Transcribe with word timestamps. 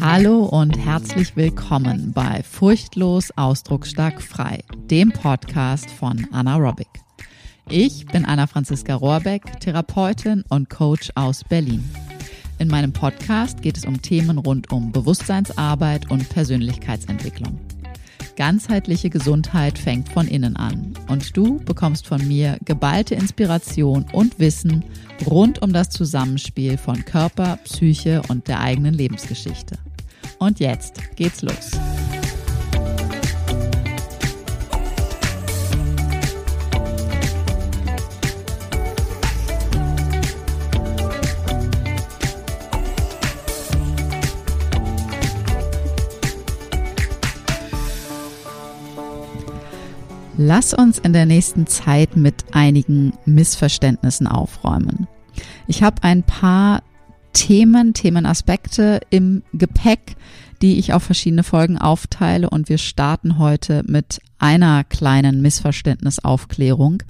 Hallo 0.00 0.44
und 0.44 0.78
herzlich 0.78 1.36
willkommen 1.36 2.12
bei 2.12 2.42
Furchtlos 2.42 3.30
Ausdrucksstark 3.36 4.22
Frei, 4.22 4.64
dem 4.90 5.12
Podcast 5.12 5.90
von 5.90 6.26
Anna 6.32 6.56
Robic. 6.56 6.88
Ich 7.68 8.06
bin 8.06 8.24
Anna 8.24 8.46
Franziska 8.46 8.94
Rohrbeck, 8.94 9.60
Therapeutin 9.60 10.44
und 10.48 10.70
Coach 10.70 11.10
aus 11.14 11.44
Berlin. 11.44 11.84
In 12.58 12.68
meinem 12.68 12.92
Podcast 12.92 13.60
geht 13.60 13.76
es 13.76 13.84
um 13.84 14.00
Themen 14.00 14.38
rund 14.38 14.72
um 14.72 14.90
Bewusstseinsarbeit 14.90 16.10
und 16.10 16.28
Persönlichkeitsentwicklung. 16.30 17.58
Ganzheitliche 18.38 19.10
Gesundheit 19.10 19.80
fängt 19.80 20.10
von 20.10 20.28
innen 20.28 20.54
an 20.54 20.94
und 21.08 21.36
du 21.36 21.58
bekommst 21.58 22.06
von 22.06 22.26
mir 22.28 22.56
geballte 22.64 23.16
Inspiration 23.16 24.06
und 24.12 24.38
Wissen 24.38 24.84
rund 25.26 25.60
um 25.60 25.72
das 25.72 25.90
Zusammenspiel 25.90 26.78
von 26.78 27.04
Körper, 27.04 27.58
Psyche 27.64 28.22
und 28.28 28.46
der 28.46 28.60
eigenen 28.60 28.94
Lebensgeschichte. 28.94 29.76
Und 30.38 30.60
jetzt 30.60 31.16
geht's 31.16 31.42
los. 31.42 31.72
Lass 50.40 50.72
uns 50.72 51.00
in 51.00 51.12
der 51.12 51.26
nächsten 51.26 51.66
Zeit 51.66 52.16
mit 52.16 52.44
einigen 52.52 53.12
Missverständnissen 53.26 54.28
aufräumen. 54.28 55.08
Ich 55.66 55.82
habe 55.82 56.04
ein 56.04 56.22
paar 56.22 56.84
Themen, 57.32 57.92
Themenaspekte 57.92 59.00
im 59.10 59.42
Gepäck, 59.52 60.14
die 60.62 60.78
ich 60.78 60.92
auf 60.92 61.02
verschiedene 61.02 61.42
Folgen 61.42 61.76
aufteile 61.76 62.50
und 62.50 62.68
wir 62.68 62.78
starten 62.78 63.38
heute 63.38 63.82
mit 63.88 64.20
einer 64.38 64.84
kleinen 64.84 65.42
Missverständnisaufklärung. 65.42 67.02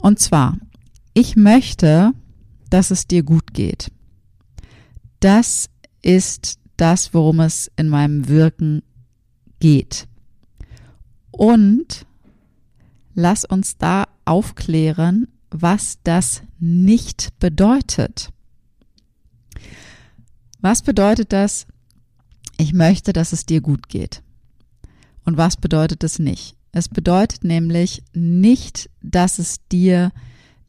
Und 0.00 0.20
zwar, 0.20 0.58
ich 1.14 1.34
möchte, 1.34 2.12
dass 2.70 2.92
es 2.92 3.08
dir 3.08 3.24
gut 3.24 3.52
geht. 3.52 3.90
Das 5.18 5.70
ist 6.02 6.60
das, 6.76 7.12
worum 7.14 7.40
es 7.40 7.68
in 7.74 7.88
meinem 7.88 8.28
Wirken 8.28 8.84
geht. 9.58 10.06
Und 11.32 12.06
lass 13.18 13.44
uns 13.44 13.76
da 13.78 14.04
aufklären, 14.24 15.26
was 15.50 15.98
das 16.04 16.42
nicht 16.60 17.36
bedeutet. 17.40 18.30
Was 20.60 20.82
bedeutet 20.82 21.32
das? 21.32 21.66
Ich 22.58 22.72
möchte, 22.72 23.12
dass 23.12 23.32
es 23.32 23.44
dir 23.44 23.60
gut 23.60 23.88
geht. 23.88 24.22
Und 25.24 25.36
was 25.36 25.56
bedeutet 25.56 26.04
es 26.04 26.20
nicht? 26.20 26.54
Es 26.70 26.88
bedeutet 26.88 27.42
nämlich 27.42 28.04
nicht, 28.12 28.88
dass 29.02 29.40
es 29.40 29.66
dir 29.66 30.12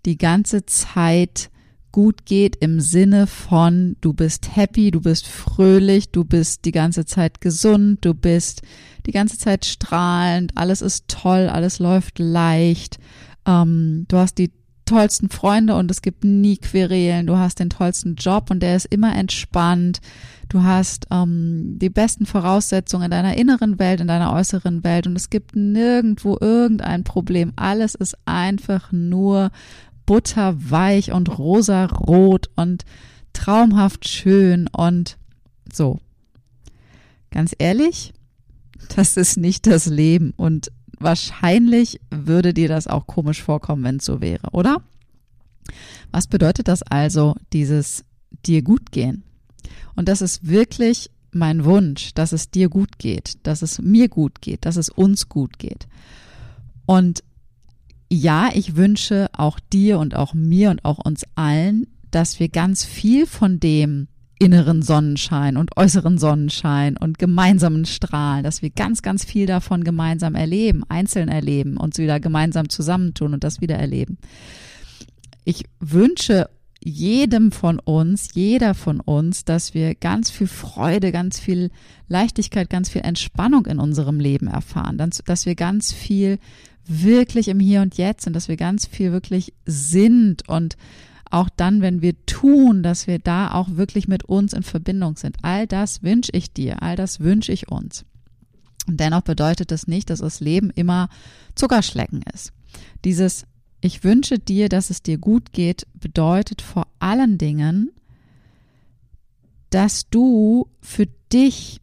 die 0.07 0.17
ganze 0.17 0.65
Zeit 0.65 1.51
gut 1.91 2.25
geht 2.25 2.55
im 2.55 2.79
Sinne 2.79 3.27
von, 3.27 3.95
du 4.01 4.13
bist 4.13 4.55
happy, 4.55 4.89
du 4.89 5.01
bist 5.01 5.27
fröhlich, 5.27 6.09
du 6.11 6.23
bist 6.23 6.65
die 6.65 6.71
ganze 6.71 7.05
Zeit 7.05 7.41
gesund, 7.41 8.03
du 8.05 8.15
bist 8.15 8.63
die 9.09 9.13
ganze 9.13 9.39
Zeit 9.39 9.65
strahlend, 9.65 10.51
alles 10.53 10.83
ist 10.83 11.07
toll, 11.07 11.49
alles 11.49 11.79
läuft 11.79 12.19
leicht, 12.19 12.99
ähm, 13.47 14.05
du 14.07 14.17
hast 14.17 14.37
die 14.37 14.51
tollsten 14.85 15.29
Freunde 15.29 15.75
und 15.75 15.89
es 15.89 16.03
gibt 16.03 16.23
nie 16.23 16.57
Querelen, 16.57 17.25
du 17.25 17.35
hast 17.35 17.59
den 17.59 17.71
tollsten 17.71 18.13
Job 18.15 18.51
und 18.51 18.59
der 18.59 18.75
ist 18.75 18.85
immer 18.85 19.15
entspannt, 19.15 19.99
du 20.47 20.61
hast 20.61 21.07
ähm, 21.09 21.79
die 21.79 21.89
besten 21.89 22.27
Voraussetzungen 22.27 23.05
in 23.05 23.11
deiner 23.11 23.35
inneren 23.35 23.79
Welt, 23.79 23.99
in 23.99 24.07
deiner 24.07 24.31
äußeren 24.31 24.83
Welt 24.83 25.07
und 25.07 25.15
es 25.15 25.31
gibt 25.31 25.55
nirgendwo 25.55 26.37
irgendein 26.39 27.03
Problem, 27.03 27.53
alles 27.55 27.95
ist 27.95 28.15
einfach 28.25 28.91
nur 28.91 29.49
butterweich 30.05 31.13
und 31.13 31.35
rosarot 31.39 32.51
und 32.55 32.85
traumhaft 33.33 34.07
schön 34.07 34.67
und 34.67 35.17
so. 35.73 35.99
Ganz 37.31 37.55
ehrlich, 37.57 38.13
das 38.95 39.17
ist 39.17 39.37
nicht 39.37 39.67
das 39.67 39.85
Leben 39.85 40.33
und 40.35 40.71
wahrscheinlich 40.99 41.99
würde 42.11 42.53
dir 42.53 42.67
das 42.67 42.87
auch 42.87 43.07
komisch 43.07 43.41
vorkommen, 43.41 43.83
wenn 43.83 43.97
es 43.97 44.05
so 44.05 44.21
wäre, 44.21 44.49
oder? 44.51 44.81
Was 46.11 46.27
bedeutet 46.27 46.67
das 46.67 46.83
also, 46.83 47.35
dieses 47.53 48.03
dir 48.45 48.61
gut 48.61 48.91
gehen? 48.91 49.23
Und 49.95 50.09
das 50.09 50.21
ist 50.21 50.47
wirklich 50.47 51.11
mein 51.31 51.65
Wunsch, 51.65 52.13
dass 52.13 52.31
es 52.31 52.49
dir 52.49 52.69
gut 52.69 52.97
geht, 52.97 53.37
dass 53.43 53.61
es 53.61 53.79
mir 53.79 54.09
gut 54.09 54.41
geht, 54.41 54.65
dass 54.65 54.77
es 54.77 54.89
uns 54.89 55.29
gut 55.29 55.59
geht. 55.59 55.87
Und 56.85 57.23
ja, 58.11 58.49
ich 58.53 58.75
wünsche 58.75 59.29
auch 59.33 59.59
dir 59.59 59.99
und 59.99 60.15
auch 60.15 60.33
mir 60.33 60.71
und 60.71 60.83
auch 60.83 60.97
uns 60.97 61.23
allen, 61.35 61.85
dass 62.09 62.39
wir 62.39 62.49
ganz 62.49 62.83
viel 62.83 63.27
von 63.27 63.59
dem 63.59 64.07
inneren 64.39 64.81
Sonnenschein 64.81 65.57
und 65.57 65.75
äußeren 65.77 66.17
Sonnenschein 66.17 66.95
und 66.97 67.19
gemeinsamen 67.19 67.85
Strahlen, 67.85 68.43
dass 68.43 68.61
wir 68.61 68.69
ganz, 68.69 69.01
ganz 69.01 69.25
viel 69.25 69.45
davon 69.45 69.83
gemeinsam 69.83 70.33
erleben, 70.33 70.83
einzeln 70.87 71.27
erleben, 71.27 71.77
uns 71.77 71.97
wieder 71.97 72.19
gemeinsam 72.19 72.69
zusammentun 72.69 73.33
und 73.33 73.43
das 73.43 73.59
wieder 73.59 73.75
erleben. 73.75 74.17
Ich 75.43 75.65
wünsche 75.79 76.49
jedem 76.81 77.51
von 77.51 77.79
uns, 77.79 78.29
jeder 78.33 78.73
von 78.73 79.01
uns, 79.01 79.43
dass 79.43 79.73
wir 79.73 79.95
ganz 79.95 80.31
viel 80.31 80.47
Freude, 80.47 81.11
ganz 81.11 81.39
viel 81.39 81.71
Leichtigkeit, 82.07 82.69
ganz 82.69 82.89
viel 82.89 83.01
Entspannung 83.01 83.65
in 83.65 83.79
unserem 83.79 84.19
Leben 84.21 84.47
erfahren, 84.47 84.97
dass 84.97 85.45
wir 85.45 85.55
ganz 85.55 85.91
viel 85.91 86.39
wirklich 86.85 87.49
im 87.49 87.59
Hier 87.59 87.81
und 87.81 87.97
Jetzt 87.97 88.23
sind, 88.23 88.35
dass 88.35 88.47
wir 88.47 88.57
ganz 88.57 88.85
viel 88.85 89.11
wirklich 89.11 89.53
sind 89.65 90.47
und 90.47 90.77
auch 91.29 91.49
dann, 91.49 91.81
wenn 91.81 92.01
wir 92.01 92.25
tun, 92.25 92.83
dass 92.83 93.07
wir 93.07 93.19
da 93.19 93.51
auch 93.51 93.67
wirklich 93.71 94.07
mit 94.07 94.23
uns 94.25 94.53
in 94.53 94.63
Verbindung 94.63 95.15
sind. 95.15 95.37
All 95.41 95.67
das 95.67 96.01
wünsche 96.01 96.31
ich 96.33 96.53
dir, 96.53 96.81
all 96.81 96.95
das 96.95 97.19
wünsche 97.19 97.51
ich 97.51 97.69
uns. 97.69 98.05
Und 98.87 98.99
dennoch 98.99 99.21
bedeutet 99.21 99.71
das 99.71 99.87
nicht, 99.87 100.09
dass 100.09 100.19
das 100.19 100.39
Leben 100.39 100.71
immer 100.71 101.09
Zuckerschlecken 101.55 102.23
ist. 102.33 102.51
Dieses 103.05 103.45
Ich 103.81 104.03
wünsche 104.03 104.39
dir, 104.39 104.69
dass 104.69 104.89
es 104.89 105.03
dir 105.03 105.17
gut 105.17 105.53
geht, 105.53 105.85
bedeutet 105.93 106.61
vor 106.61 106.87
allen 106.97 107.37
Dingen, 107.37 107.91
dass 109.69 110.09
du 110.09 110.67
für 110.81 111.07
dich 111.31 111.79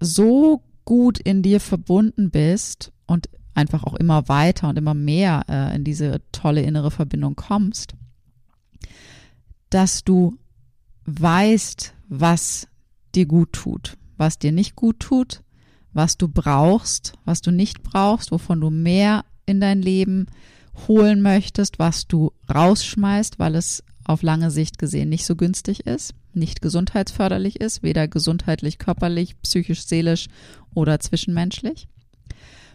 so 0.00 0.62
gut 0.86 1.18
in 1.18 1.42
dir 1.42 1.60
verbunden 1.60 2.30
bist 2.30 2.92
und 3.06 3.28
einfach 3.54 3.84
auch 3.84 3.94
immer 3.94 4.28
weiter 4.28 4.68
und 4.68 4.78
immer 4.78 4.94
mehr 4.94 5.44
äh, 5.48 5.74
in 5.76 5.84
diese 5.84 6.22
tolle 6.32 6.62
innere 6.62 6.90
Verbindung 6.90 7.36
kommst, 7.36 7.94
dass 9.70 10.04
du 10.04 10.38
weißt, 11.06 11.94
was 12.08 12.68
dir 13.14 13.26
gut 13.26 13.52
tut, 13.52 13.96
was 14.16 14.38
dir 14.38 14.52
nicht 14.52 14.76
gut 14.76 15.00
tut, 15.00 15.42
was 15.92 16.18
du 16.18 16.28
brauchst, 16.28 17.14
was 17.24 17.40
du 17.40 17.50
nicht 17.50 17.82
brauchst, 17.82 18.30
wovon 18.30 18.60
du 18.60 18.70
mehr 18.70 19.24
in 19.46 19.60
dein 19.60 19.80
Leben 19.80 20.26
holen 20.88 21.22
möchtest, 21.22 21.78
was 21.78 22.06
du 22.06 22.32
rausschmeißt, 22.52 23.38
weil 23.38 23.54
es 23.54 23.82
auf 24.04 24.22
lange 24.22 24.50
Sicht 24.50 24.78
gesehen 24.78 25.08
nicht 25.08 25.24
so 25.24 25.36
günstig 25.36 25.86
ist, 25.86 26.14
nicht 26.32 26.60
gesundheitsförderlich 26.60 27.60
ist, 27.60 27.82
weder 27.82 28.06
gesundheitlich, 28.08 28.78
körperlich, 28.78 29.40
psychisch, 29.40 29.86
seelisch 29.86 30.28
oder 30.74 31.00
zwischenmenschlich. 31.00 31.88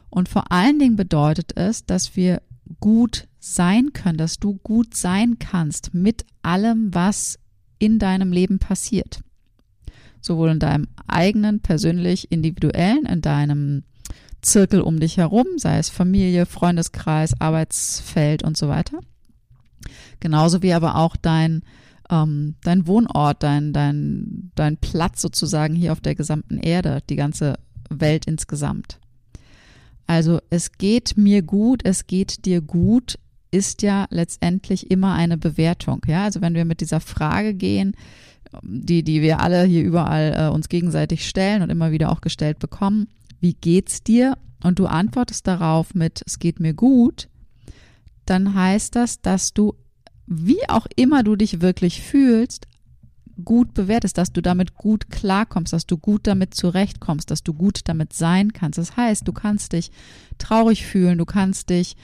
Und 0.09 0.27
vor 0.27 0.51
allen 0.51 0.79
Dingen 0.79 0.95
bedeutet 0.95 1.55
es, 1.55 1.85
dass 1.85 2.15
wir 2.15 2.41
gut 2.79 3.27
sein 3.41 3.91
können, 3.91 4.17
dass 4.17 4.37
du 4.37 4.59
gut 4.63 4.95
sein 4.95 5.39
kannst 5.39 5.93
mit 5.93 6.25
allem, 6.43 6.93
was 6.93 7.39
in 7.79 7.97
deinem 7.97 8.31
Leben 8.31 8.59
passiert. 8.59 9.21
Sowohl 10.21 10.51
in 10.51 10.59
deinem 10.59 10.87
eigenen, 11.07 11.59
persönlich, 11.59 12.31
individuellen, 12.31 13.05
in 13.07 13.21
deinem 13.21 13.83
Zirkel 14.41 14.81
um 14.81 14.99
dich 14.99 15.17
herum, 15.17 15.47
sei 15.57 15.79
es 15.79 15.89
Familie, 15.89 16.45
Freundeskreis, 16.45 17.33
Arbeitsfeld 17.41 18.43
und 18.43 18.57
so 18.57 18.67
weiter. 18.67 18.99
Genauso 20.19 20.61
wie 20.61 20.73
aber 20.73 20.95
auch 20.97 21.15
dein, 21.15 21.63
ähm, 22.11 22.55
dein 22.63 22.85
Wohnort, 22.85 23.41
dein, 23.41 23.73
dein, 23.73 24.51
dein 24.53 24.77
Platz 24.77 25.19
sozusagen 25.19 25.75
hier 25.75 25.91
auf 25.91 26.01
der 26.01 26.13
gesamten 26.13 26.59
Erde, 26.59 26.99
die 27.09 27.15
ganze 27.15 27.57
Welt 27.89 28.27
insgesamt. 28.27 28.99
Also 30.05 30.39
es 30.51 30.73
geht 30.73 31.17
mir 31.17 31.41
gut, 31.41 31.81
es 31.83 32.05
geht 32.05 32.45
dir 32.45 32.61
gut, 32.61 33.17
ist 33.51 33.81
ja 33.81 34.07
letztendlich 34.09 34.89
immer 34.89 35.13
eine 35.13 35.37
Bewertung. 35.37 36.01
Ja, 36.07 36.23
also 36.23 36.41
wenn 36.41 36.55
wir 36.55 36.65
mit 36.65 36.81
dieser 36.81 37.01
Frage 37.01 37.53
gehen, 37.53 37.95
die, 38.63 39.03
die 39.03 39.21
wir 39.21 39.39
alle 39.39 39.63
hier 39.63 39.83
überall 39.83 40.35
äh, 40.37 40.53
uns 40.53 40.69
gegenseitig 40.69 41.27
stellen 41.27 41.61
und 41.61 41.69
immer 41.69 41.91
wieder 41.91 42.11
auch 42.11 42.21
gestellt 42.21 42.59
bekommen, 42.59 43.07
wie 43.39 43.53
geht's 43.53 44.03
dir? 44.03 44.37
Und 44.63 44.79
du 44.79 44.85
antwortest 44.85 45.47
darauf 45.47 45.93
mit, 45.93 46.21
es 46.25 46.39
geht 46.39 46.59
mir 46.59 46.73
gut, 46.73 47.27
dann 48.25 48.53
heißt 48.53 48.95
das, 48.95 49.21
dass 49.21 49.53
du 49.53 49.75
wie 50.27 50.69
auch 50.69 50.87
immer 50.95 51.23
du 51.23 51.35
dich 51.35 51.61
wirklich 51.61 52.01
fühlst, 52.01 52.67
gut 53.43 53.73
bewertest, 53.73 54.17
dass 54.17 54.31
du 54.31 54.41
damit 54.41 54.75
gut 54.75 55.09
klarkommst, 55.09 55.73
dass 55.73 55.85
du 55.85 55.97
gut 55.97 56.27
damit 56.27 56.53
zurechtkommst, 56.53 57.31
dass 57.31 57.43
du 57.43 57.53
gut 57.53 57.81
damit 57.85 58.13
sein 58.13 58.53
kannst. 58.53 58.77
Das 58.77 58.95
heißt, 58.95 59.27
du 59.27 59.33
kannst 59.33 59.73
dich 59.73 59.91
traurig 60.37 60.85
fühlen, 60.85 61.17
du 61.17 61.25
kannst 61.25 61.69
dich 61.69 61.95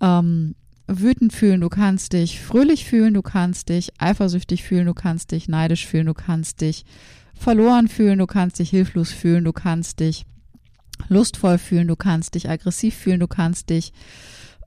ähm, 0.00 0.54
wütend 0.90 1.32
fühlen, 1.32 1.60
du 1.60 1.68
kannst 1.68 2.12
dich 2.12 2.40
fröhlich 2.40 2.84
fühlen, 2.84 3.14
du 3.14 3.22
kannst 3.22 3.68
dich 3.68 3.92
eifersüchtig 3.98 4.64
fühlen, 4.64 4.86
du 4.86 4.94
kannst 4.94 5.30
dich 5.30 5.48
neidisch 5.48 5.86
fühlen, 5.86 6.06
du 6.06 6.14
kannst 6.14 6.60
dich 6.60 6.84
verloren 7.34 7.88
fühlen, 7.88 8.18
du 8.18 8.26
kannst 8.26 8.58
dich 8.58 8.70
hilflos 8.70 9.12
fühlen, 9.12 9.44
du 9.44 9.52
kannst 9.52 10.00
dich 10.00 10.26
lustvoll 11.08 11.58
fühlen, 11.58 11.88
du 11.88 11.96
kannst 11.96 12.34
dich 12.34 12.50
aggressiv 12.50 12.94
fühlen, 12.94 13.20
du 13.20 13.28
kannst 13.28 13.70
dich 13.70 13.92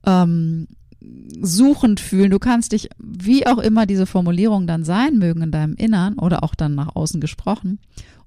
ähm, 0.06 0.68
suchend 1.42 2.00
fühlen. 2.00 2.32
Du 2.32 2.40
kannst 2.40 2.72
dich, 2.72 2.90
wie 2.98 3.46
auch 3.46 3.58
immer 3.58 3.86
diese 3.86 4.06
Formulierungen 4.06 4.68
dann 4.68 4.84
sein 4.84 5.18
mögen 5.18 5.42
in 5.42 5.52
deinem 5.52 5.76
Innern 5.76 6.18
oder 6.18 6.44
auch 6.44 6.56
dann 6.56 6.76
nach 6.76 6.96
außen 6.96 7.20
gesprochen 7.20 7.80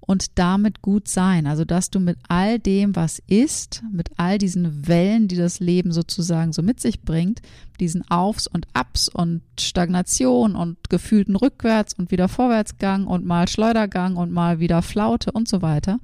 und 0.07 0.39
damit 0.39 0.83
gut 0.83 1.09
sein. 1.09 1.47
Also, 1.47 1.65
dass 1.65 1.91
du 1.91 1.99
mit 1.99 2.19
all 2.29 2.59
dem, 2.59 2.95
was 2.95 3.21
ist, 3.27 3.83
mit 3.93 4.11
all 4.17 4.39
diesen 4.39 4.87
Wellen, 4.87 5.29
die 5.29 5.37
das 5.37 5.61
Leben 5.61 5.93
sozusagen 5.93 6.53
so 6.53 6.63
mit 6.63 6.81
sich 6.81 7.03
bringt, 7.03 7.43
diesen 7.81 8.09
Aufs 8.09 8.47
und 8.47 8.67
Abs 8.73 9.09
und 9.09 9.43
Stagnation 9.59 10.55
und 10.55 10.89
gefühlten 10.89 11.37
Rückwärts 11.37 11.93
und 11.95 12.11
wieder 12.11 12.29
Vorwärtsgang 12.29 13.07
und 13.07 13.27
mal 13.27 13.49
Schleudergang 13.49 14.17
und 14.17 14.33
mal 14.33 14.61
wieder 14.61 14.81
Flaute 14.81 15.33
und 15.33 15.49
so 15.49 15.61
weiter, 15.61 15.99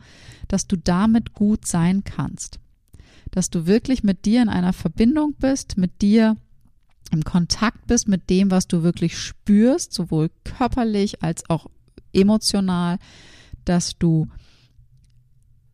dass 0.48 0.66
du 0.66 0.76
damit 0.76 1.32
gut 1.32 1.66
sein 1.66 2.02
kannst. 2.04 2.58
Dass 3.30 3.48
du 3.50 3.66
wirklich 3.66 4.02
mit 4.02 4.24
dir 4.24 4.42
in 4.42 4.48
einer 4.48 4.72
Verbindung 4.72 5.34
bist, 5.38 5.78
mit 5.78 6.02
dir 6.02 6.36
im 7.12 7.24
Kontakt 7.24 7.86
bist 7.86 8.08
mit 8.08 8.30
dem, 8.30 8.50
was 8.50 8.66
du 8.66 8.82
wirklich 8.82 9.16
spürst, 9.18 9.92
sowohl 9.92 10.30
körperlich 10.44 11.22
als 11.22 11.48
auch 11.48 11.66
emotional, 12.12 12.98
dass 13.64 13.98
du 13.98 14.26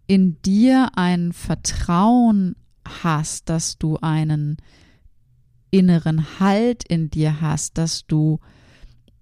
in 0.07 0.41
dir 0.43 0.91
ein 0.97 1.33
Vertrauen 1.33 2.57
hast, 2.85 3.49
dass 3.49 3.79
du 3.79 3.99
einen 3.99 4.57
inneren 5.71 6.41
Halt 6.41 6.85
in 6.85 7.11
dir 7.11 7.41
hast, 7.41 7.79
dass 7.79 8.07
du 8.07 8.41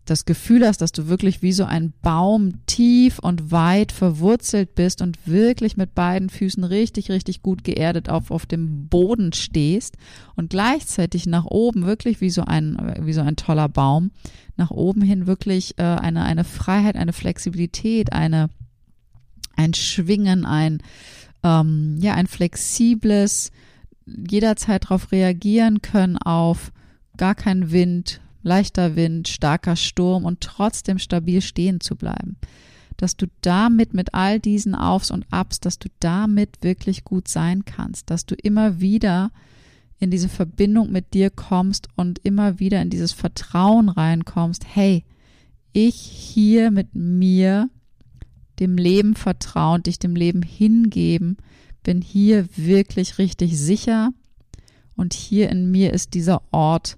das 0.07 0.25
Gefühl 0.25 0.67
hast, 0.67 0.81
dass 0.81 0.93
du 0.93 1.09
wirklich 1.09 1.43
wie 1.43 1.53
so 1.53 1.65
ein 1.65 1.93
Baum 2.03 2.65
tief 2.67 3.19
und 3.19 3.51
weit 3.51 3.93
verwurzelt 3.93 4.75
bist 4.75 5.03
und 5.03 5.27
wirklich 5.27 5.77
mit 5.77 5.95
beiden 5.95 6.31
Füßen 6.31 6.65
richtig, 6.65 7.11
richtig 7.11 7.43
gut 7.43 7.65
geerdet 7.65 8.09
auf, 8.09 8.31
auf 8.31 8.47
dem 8.47 8.89
Boden 8.89 9.33
stehst 9.33 9.97
und 10.35 10.51
gleichzeitig 10.51 11.27
nach 11.27 11.45
oben 11.45 11.87
wirklich 11.87 12.21
wie 12.21 12.31
so 12.31 12.43
ein, 12.43 12.95
wie 13.01 13.13
so 13.13 13.21
ein 13.21 13.37
toller 13.37 13.69
Baum, 13.69 14.11
nach 14.57 14.71
oben 14.71 15.03
hin 15.03 15.27
wirklich 15.27 15.79
äh, 15.79 15.83
eine, 15.83 16.25
eine 16.25 16.45
Freiheit, 16.45 16.97
eine 16.97 17.13
Flexibilität, 17.13 18.13
eine, 18.13 18.49
ein 19.57 19.75
Schwingen, 19.75 20.47
ein, 20.47 20.83
ähm, 21.43 21.99
ja, 22.01 22.15
ein 22.15 22.27
flexibles, 22.27 23.51
jederzeit 24.07 24.85
darauf 24.85 25.13
reagieren 25.13 25.83
können 25.83 26.17
auf 26.17 26.73
gar 27.17 27.35
keinen 27.35 27.71
Wind, 27.73 28.21
leichter 28.47 28.97
Wind, 28.97 29.29
starker 29.29 29.77
Sturm 29.77 30.25
und 30.25 30.41
trotzdem 30.41 30.99
stabil 30.99 31.41
stehen 31.43 31.81
zu 31.81 31.97
bleiben. 31.97 32.37
Dass 32.97 33.17
du 33.17 33.27
damit 33.43 33.93
mit 33.93 34.15
all 34.15 34.41
diesen 34.41 34.75
Aufs 34.75 35.11
und 35.11 35.27
Abs, 35.31 35.61
dass 35.61 35.79
du 35.79 35.89
damit 36.01 36.63
wirklich 36.63 37.05
gut 37.05 37.29
sein 37.29 37.65
kannst, 37.65 38.09
dass 38.09 38.25
du 38.25 38.35
immer 38.37 38.81
wieder 38.81 39.31
in 39.99 40.11
diese 40.11 40.29
Verbindung 40.29 40.93
mit 40.93 41.13
dir 41.13 41.31
kommst 41.31 41.89
und 41.97 42.21
immer 42.21 42.59
wieder 42.59 42.81
in 42.81 42.91
dieses 42.91 43.13
Vertrauen 43.13 43.89
reinkommst, 43.89 44.65
hey, 44.67 45.05
ich 45.73 45.97
hier 45.97 46.71
mit 46.71 46.95
mir 46.95 47.69
dem 48.61 48.77
Leben 48.79 49.15
vertrauen, 49.15 49.83
dich 49.83 49.99
dem 49.99 50.17
Leben 50.17 50.43
hingeben, 50.43 51.37
bin 51.83 52.01
hier 52.01 52.47
wirklich 52.57 53.19
richtig 53.19 53.59
sicher. 53.59 54.11
Und 54.97 55.13
hier 55.13 55.51
in 55.51 55.71
mir 55.71 55.93
ist 55.93 56.15
dieser 56.15 56.43
Ort, 56.51 56.97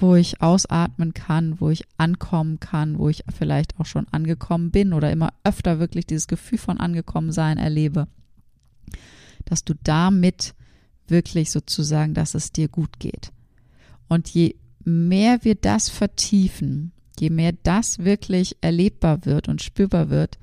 wo 0.00 0.14
ich 0.14 0.40
ausatmen 0.40 1.14
kann, 1.14 1.60
wo 1.60 1.70
ich 1.70 1.84
ankommen 1.96 2.60
kann, 2.60 2.98
wo 2.98 3.08
ich 3.08 3.24
vielleicht 3.36 3.78
auch 3.78 3.86
schon 3.86 4.06
angekommen 4.08 4.70
bin 4.70 4.92
oder 4.92 5.10
immer 5.10 5.32
öfter 5.44 5.78
wirklich 5.78 6.06
dieses 6.06 6.28
Gefühl 6.28 6.58
von 6.58 6.78
angekommen 6.78 7.32
sein 7.32 7.58
erlebe, 7.58 8.06
dass 9.44 9.64
du 9.64 9.74
damit 9.82 10.54
wirklich 11.08 11.50
sozusagen, 11.50 12.14
dass 12.14 12.34
es 12.34 12.52
dir 12.52 12.68
gut 12.68 12.98
geht. 12.98 13.32
Und 14.08 14.28
je 14.28 14.56
mehr 14.84 15.44
wir 15.44 15.54
das 15.54 15.88
vertiefen, 15.88 16.92
je 17.18 17.30
mehr 17.30 17.52
das 17.62 17.98
wirklich 18.00 18.56
erlebbar 18.60 19.24
wird 19.24 19.48
und 19.48 19.62
spürbar 19.62 20.10
wird, 20.10 20.38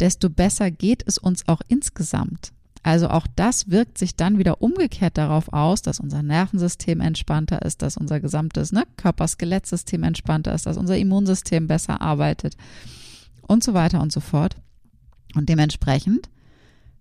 desto 0.00 0.28
besser 0.28 0.70
geht 0.70 1.02
es 1.06 1.18
uns 1.18 1.46
auch 1.48 1.60
insgesamt. 1.68 2.52
Also 2.86 3.08
auch 3.08 3.26
das 3.34 3.68
wirkt 3.68 3.98
sich 3.98 4.14
dann 4.14 4.38
wieder 4.38 4.62
umgekehrt 4.62 5.18
darauf 5.18 5.52
aus, 5.52 5.82
dass 5.82 5.98
unser 5.98 6.22
Nervensystem 6.22 7.00
entspannter 7.00 7.62
ist, 7.62 7.82
dass 7.82 7.96
unser 7.96 8.20
gesamtes 8.20 8.70
ne, 8.70 8.84
Körper-Skelettsystem 8.96 10.04
entspannter 10.04 10.54
ist, 10.54 10.66
dass 10.66 10.76
unser 10.76 10.96
Immunsystem 10.96 11.66
besser 11.66 12.00
arbeitet 12.00 12.56
und 13.42 13.64
so 13.64 13.74
weiter 13.74 14.00
und 14.00 14.12
so 14.12 14.20
fort. 14.20 14.54
Und 15.34 15.48
dementsprechend 15.48 16.28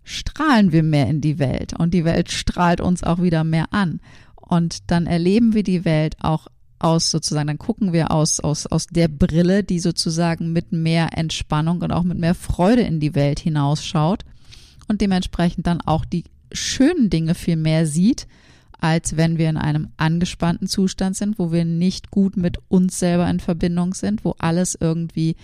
strahlen 0.04 0.72
wir 0.72 0.82
mehr 0.82 1.08
in 1.08 1.22
die 1.22 1.38
Welt 1.38 1.74
und 1.78 1.94
die 1.94 2.04
Welt 2.04 2.32
strahlt 2.32 2.82
uns 2.82 3.04
auch 3.04 3.22
wieder 3.22 3.44
mehr 3.44 3.72
an. 3.72 4.00
Und 4.36 4.90
dann 4.90 5.06
erleben 5.06 5.54
wir 5.54 5.62
die 5.62 5.86
Welt 5.86 6.16
auch 6.20 6.48
aus 6.80 7.12
sozusagen, 7.12 7.46
dann 7.46 7.60
gucken 7.60 7.94
wir 7.94 8.10
aus, 8.10 8.40
aus, 8.40 8.66
aus 8.66 8.88
der 8.88 9.08
Brille, 9.08 9.64
die 9.64 9.78
sozusagen 9.78 10.52
mit 10.52 10.72
mehr 10.72 11.16
Entspannung 11.16 11.84
und 11.84 11.92
auch 11.92 12.04
mit 12.04 12.18
mehr 12.18 12.34
Freude 12.34 12.82
in 12.82 13.00
die 13.00 13.14
Welt 13.14 13.40
hinausschaut 13.40 14.26
und 14.88 15.02
dementsprechend 15.02 15.68
dann 15.68 15.82
auch 15.82 16.06
die 16.06 16.26
schönen 16.52 17.10
Dinge 17.10 17.36
viel 17.36 17.56
mehr 17.56 17.86
sieht, 17.86 18.28
als 18.80 19.18
wenn 19.18 19.38
wir 19.38 19.50
in 19.50 19.58
einem 19.58 19.90
angespannten 19.98 20.68
Zustand 20.68 21.16
sind, 21.16 21.40
wo 21.40 21.52
wir 21.52 21.66
nicht 21.66 22.12
gut 22.12 22.38
mit 22.38 22.58
uns 22.68 23.00
selber 23.00 23.30
in 23.30 23.40
Verbindung 23.40 23.94
sind, 23.94 24.26
wo 24.26 24.36
alles 24.38 24.78
irgendwie 24.80 25.36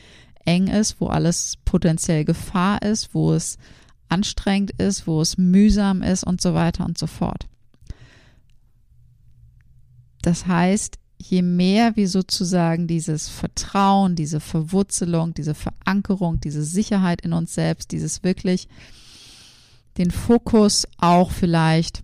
eng 0.46 0.68
ist, 0.68 1.00
wo 1.00 1.08
alles 1.08 1.58
potenziell 1.66 2.26
Gefahr 2.26 2.82
ist, 2.82 3.14
wo 3.14 3.34
es 3.34 3.58
anstrengend 4.10 4.72
ist, 4.72 5.08
wo 5.08 5.22
es 5.22 5.38
mühsam 5.38 6.02
ist 6.02 6.24
und 6.24 6.42
so 6.42 6.54
weiter 6.54 6.86
und 6.86 6.98
so 6.98 7.08
fort. 7.08 7.48
Das 10.22 10.46
heißt, 10.46 11.00
je 11.18 11.42
mehr 11.42 11.96
wir 11.96 12.10
sozusagen 12.10 12.88
dieses 12.88 13.30
Vertrauen, 13.30 14.16
diese 14.16 14.40
Verwurzelung, 14.40 15.34
diese 15.34 15.56
Verankerung, 15.56 16.40
diese 16.40 16.64
Sicherheit 16.64 17.22
in 17.22 17.34
uns 17.34 17.54
selbst, 17.54 17.92
dieses 17.92 18.24
wirklich 18.24 18.68
den 19.98 20.12
Fokus 20.12 20.88
auch 20.98 21.32
vielleicht 21.32 22.04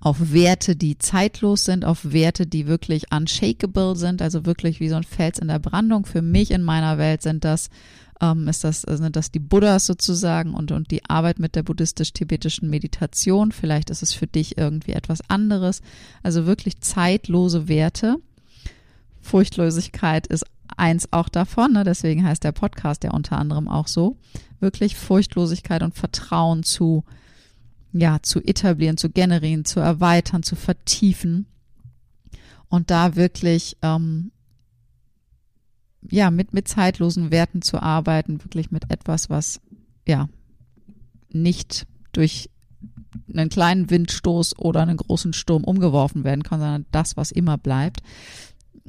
auf 0.00 0.32
Werte, 0.32 0.76
die 0.76 0.98
zeitlos 0.98 1.64
sind, 1.64 1.84
auf 1.84 2.12
Werte, 2.12 2.46
die 2.46 2.66
wirklich 2.66 3.12
unshakable 3.12 3.96
sind, 3.96 4.20
also 4.20 4.44
wirklich 4.44 4.80
wie 4.80 4.88
so 4.88 4.96
ein 4.96 5.04
Fels 5.04 5.38
in 5.38 5.48
der 5.48 5.58
Brandung. 5.58 6.06
Für 6.06 6.22
mich 6.22 6.50
in 6.50 6.62
meiner 6.62 6.98
Welt 6.98 7.22
sind 7.22 7.44
das, 7.44 7.70
ähm, 8.20 8.48
ist 8.48 8.64
das, 8.64 8.82
sind 8.82 9.16
das 9.16 9.30
die 9.30 9.38
Buddhas 9.38 9.86
sozusagen 9.86 10.54
und, 10.54 10.72
und 10.72 10.90
die 10.90 11.04
Arbeit 11.08 11.38
mit 11.38 11.54
der 11.54 11.62
buddhistisch-tibetischen 11.62 12.68
Meditation. 12.68 13.52
Vielleicht 13.52 13.90
ist 13.90 14.02
es 14.02 14.12
für 14.12 14.26
dich 14.26 14.58
irgendwie 14.58 14.92
etwas 14.92 15.20
anderes. 15.28 15.80
Also 16.22 16.46
wirklich 16.46 16.80
zeitlose 16.80 17.68
Werte. 17.68 18.16
Furchtlosigkeit 19.20 20.26
ist 20.26 20.44
eins 20.76 21.12
auch 21.12 21.28
davon, 21.28 21.72
ne? 21.72 21.84
deswegen 21.84 22.24
heißt 22.24 22.44
der 22.44 22.52
Podcast 22.52 23.04
ja 23.04 23.10
unter 23.10 23.36
anderem 23.36 23.68
auch 23.68 23.88
so, 23.88 24.16
wirklich 24.60 24.96
Furchtlosigkeit 24.96 25.82
und 25.82 25.94
Vertrauen 25.94 26.62
zu, 26.62 27.04
ja, 27.92 28.18
zu 28.22 28.40
etablieren, 28.40 28.96
zu 28.96 29.10
generieren, 29.10 29.64
zu 29.64 29.80
erweitern, 29.80 30.42
zu 30.42 30.56
vertiefen 30.56 31.46
und 32.68 32.90
da 32.90 33.16
wirklich, 33.16 33.76
ähm, 33.82 34.30
ja, 36.10 36.30
mit, 36.30 36.54
mit 36.54 36.68
zeitlosen 36.68 37.30
Werten 37.30 37.62
zu 37.62 37.82
arbeiten, 37.82 38.42
wirklich 38.44 38.70
mit 38.70 38.90
etwas, 38.90 39.30
was, 39.30 39.60
ja, 40.06 40.28
nicht 41.30 41.86
durch 42.12 42.50
einen 43.32 43.48
kleinen 43.48 43.90
Windstoß 43.90 44.58
oder 44.58 44.82
einen 44.82 44.96
großen 44.96 45.32
Sturm 45.32 45.64
umgeworfen 45.64 46.24
werden 46.24 46.42
kann, 46.42 46.60
sondern 46.60 46.86
das, 46.90 47.16
was 47.16 47.30
immer 47.30 47.58
bleibt 47.58 48.00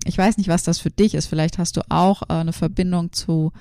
ich 0.06 0.18
weiß 0.18 0.38
nicht, 0.38 0.50
was 0.50 0.64
das 0.64 0.80
für 0.80 0.92
dich 0.92 1.14
ist. 1.14 1.28
Vielleicht 1.28 1.58
hast 1.58 1.78
du 1.78 1.82
auch 1.90 2.24
äh, 2.24 2.34
eine 2.34 2.54
Verbindung 2.54 3.12
zu 3.12 3.52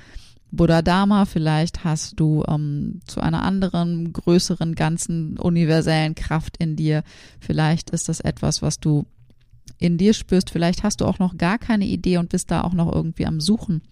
Buddha 0.51 0.83
Dharma, 0.83 1.27
vielleicht 1.27 1.85
hast 1.85 2.19
du 2.19 2.43
ähm, 2.49 3.01
zu 3.07 3.21
einer 3.21 3.43
anderen, 3.43 4.13
größeren, 4.13 4.75
ganzen, 4.75 5.39
universellen 5.39 6.15
Kraft 6.15 6.57
in 6.59 6.75
dir. 6.75 7.03
Vielleicht 7.39 7.91
ist 7.91 8.09
das 8.09 8.21
etwas, 8.21 8.63
was 8.63 8.81
du 8.81 9.07
in 9.79 9.99
dir 9.99 10.15
spürst. 10.15 10.51
Vielleicht 10.51 10.83
hast 10.83 11.01
du 11.01 11.05
auch 11.05 11.19
noch 11.19 11.37
gar 11.37 11.59
keine 11.59 11.85
Idee 11.85 12.17
und 12.17 12.31
bist 12.31 12.51
da 12.51 12.63
auch 12.63 12.73
noch 12.73 12.93
irgendwie 12.93 13.27
am 13.27 13.41
Suchen. 13.41 13.83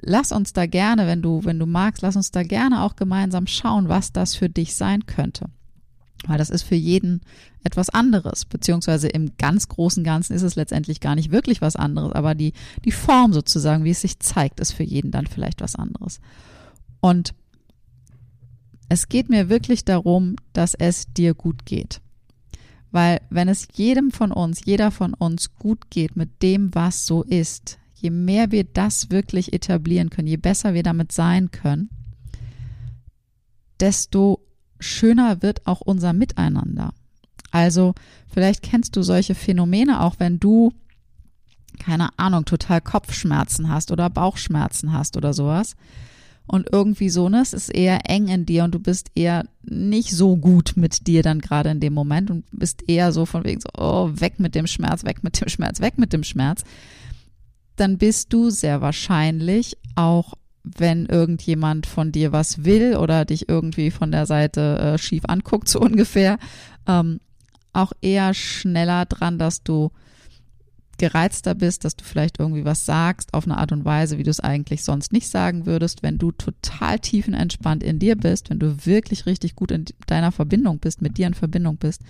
Lass 0.00 0.30
uns 0.30 0.52
da 0.52 0.66
gerne, 0.66 1.08
wenn 1.08 1.22
du, 1.22 1.44
wenn 1.44 1.58
du 1.58 1.66
magst, 1.66 2.02
lass 2.02 2.14
uns 2.14 2.30
da 2.30 2.44
gerne 2.44 2.84
auch 2.84 2.94
gemeinsam 2.94 3.48
schauen, 3.48 3.88
was 3.88 4.12
das 4.12 4.36
für 4.36 4.48
dich 4.48 4.76
sein 4.76 5.06
könnte. 5.06 5.46
Weil 6.26 6.38
das 6.38 6.50
ist 6.50 6.62
für 6.62 6.74
jeden 6.74 7.20
etwas 7.62 7.90
anderes, 7.90 8.44
beziehungsweise 8.44 9.08
im 9.08 9.36
ganz 9.36 9.68
großen 9.68 10.02
Ganzen 10.02 10.34
ist 10.34 10.42
es 10.42 10.56
letztendlich 10.56 11.00
gar 11.00 11.14
nicht 11.14 11.30
wirklich 11.30 11.60
was 11.60 11.76
anderes, 11.76 12.12
aber 12.12 12.34
die, 12.34 12.52
die 12.84 12.92
Form 12.92 13.32
sozusagen, 13.32 13.84
wie 13.84 13.90
es 13.90 14.00
sich 14.00 14.18
zeigt, 14.18 14.60
ist 14.60 14.72
für 14.72 14.82
jeden 14.82 15.10
dann 15.10 15.26
vielleicht 15.26 15.60
was 15.60 15.76
anderes. 15.76 16.20
Und 17.00 17.34
es 18.88 19.08
geht 19.08 19.28
mir 19.28 19.48
wirklich 19.48 19.84
darum, 19.84 20.36
dass 20.52 20.74
es 20.74 21.12
dir 21.12 21.34
gut 21.34 21.66
geht. 21.66 22.00
Weil 22.90 23.20
wenn 23.28 23.48
es 23.48 23.68
jedem 23.74 24.10
von 24.10 24.32
uns, 24.32 24.64
jeder 24.64 24.90
von 24.90 25.14
uns 25.14 25.54
gut 25.54 25.90
geht 25.90 26.16
mit 26.16 26.42
dem, 26.42 26.74
was 26.74 27.06
so 27.06 27.22
ist, 27.22 27.78
je 27.94 28.10
mehr 28.10 28.50
wir 28.50 28.64
das 28.64 29.10
wirklich 29.10 29.52
etablieren 29.52 30.10
können, 30.10 30.28
je 30.28 30.36
besser 30.36 30.72
wir 30.72 30.82
damit 30.82 31.12
sein 31.12 31.50
können, 31.50 31.90
desto 33.78 34.40
schöner 34.80 35.42
wird 35.42 35.66
auch 35.66 35.80
unser 35.80 36.12
Miteinander. 36.12 36.92
Also 37.50 37.94
vielleicht 38.28 38.62
kennst 38.62 38.96
du 38.96 39.02
solche 39.02 39.34
Phänomene 39.34 40.00
auch, 40.02 40.16
wenn 40.18 40.38
du, 40.38 40.72
keine 41.78 42.10
Ahnung, 42.18 42.44
total 42.44 42.80
Kopfschmerzen 42.80 43.68
hast 43.68 43.90
oder 43.90 44.10
Bauchschmerzen 44.10 44.92
hast 44.92 45.16
oder 45.16 45.32
sowas. 45.32 45.76
Und 46.46 46.68
irgendwie 46.72 47.10
so, 47.10 47.28
ne, 47.28 47.42
es 47.42 47.52
ist 47.52 47.68
eher 47.68 48.08
eng 48.08 48.28
in 48.28 48.46
dir 48.46 48.64
und 48.64 48.74
du 48.74 48.78
bist 48.78 49.10
eher 49.14 49.44
nicht 49.62 50.12
so 50.12 50.34
gut 50.36 50.72
mit 50.76 51.06
dir 51.06 51.22
dann 51.22 51.42
gerade 51.42 51.68
in 51.68 51.80
dem 51.80 51.92
Moment 51.92 52.30
und 52.30 52.44
bist 52.50 52.88
eher 52.88 53.12
so 53.12 53.26
von 53.26 53.44
wegen 53.44 53.60
so, 53.60 53.68
oh, 53.76 54.10
weg 54.14 54.40
mit 54.40 54.54
dem 54.54 54.66
Schmerz, 54.66 55.04
weg 55.04 55.22
mit 55.22 55.38
dem 55.38 55.48
Schmerz, 55.48 55.80
weg 55.80 55.98
mit 55.98 56.14
dem 56.14 56.24
Schmerz. 56.24 56.64
Dann 57.76 57.98
bist 57.98 58.32
du 58.32 58.48
sehr 58.48 58.80
wahrscheinlich 58.80 59.76
auch 59.94 60.37
wenn 60.76 61.06
irgendjemand 61.06 61.86
von 61.86 62.12
dir 62.12 62.32
was 62.32 62.64
will 62.64 62.96
oder 62.96 63.24
dich 63.24 63.48
irgendwie 63.48 63.90
von 63.90 64.10
der 64.10 64.26
Seite 64.26 64.78
äh, 64.78 64.98
schief 64.98 65.24
anguckt, 65.26 65.68
so 65.68 65.80
ungefähr, 65.80 66.38
ähm, 66.86 67.20
auch 67.72 67.92
eher 68.00 68.34
schneller 68.34 69.06
dran, 69.06 69.38
dass 69.38 69.62
du 69.62 69.90
gereizter 70.98 71.54
bist, 71.54 71.84
dass 71.84 71.96
du 71.96 72.04
vielleicht 72.04 72.40
irgendwie 72.40 72.64
was 72.64 72.84
sagst 72.84 73.32
auf 73.32 73.44
eine 73.44 73.56
Art 73.56 73.72
und 73.72 73.84
Weise, 73.84 74.18
wie 74.18 74.24
du 74.24 74.30
es 74.30 74.40
eigentlich 74.40 74.82
sonst 74.82 75.12
nicht 75.12 75.28
sagen 75.28 75.64
würdest, 75.64 76.02
wenn 76.02 76.18
du 76.18 76.32
total 76.32 76.98
tiefenentspannt 76.98 77.84
in 77.84 78.00
dir 78.00 78.16
bist, 78.16 78.50
wenn 78.50 78.58
du 78.58 78.84
wirklich 78.84 79.26
richtig 79.26 79.54
gut 79.54 79.70
in 79.70 79.84
deiner 80.06 80.32
Verbindung 80.32 80.80
bist, 80.80 81.00
mit 81.00 81.16
dir 81.16 81.28
in 81.28 81.34
Verbindung 81.34 81.76
bist, 81.76 82.02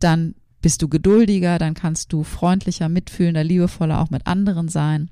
dann 0.00 0.34
bist 0.60 0.82
du 0.82 0.88
geduldiger, 0.88 1.58
dann 1.58 1.74
kannst 1.74 2.12
du 2.12 2.24
freundlicher, 2.24 2.88
mitfühlender, 2.88 3.44
liebevoller 3.44 4.00
auch 4.00 4.10
mit 4.10 4.26
anderen 4.26 4.68
sein. 4.68 5.10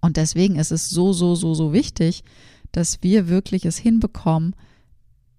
Und 0.00 0.16
deswegen 0.16 0.56
ist 0.56 0.70
es 0.70 0.88
so, 0.88 1.12
so, 1.12 1.34
so, 1.34 1.54
so 1.54 1.72
wichtig, 1.72 2.24
dass 2.72 3.02
wir 3.02 3.28
wirklich 3.28 3.64
es 3.64 3.76
hinbekommen, 3.76 4.54